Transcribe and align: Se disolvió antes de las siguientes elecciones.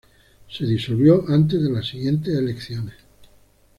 Se 0.49 0.65
disolvió 0.65 1.29
antes 1.29 1.61
de 1.61 1.69
las 1.69 1.87
siguientes 1.89 2.33
elecciones. 2.35 2.95